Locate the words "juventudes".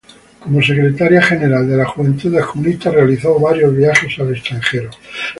1.89-2.43